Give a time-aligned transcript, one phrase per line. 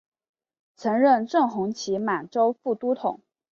[0.75, 3.21] 曾任正红旗满洲副都统。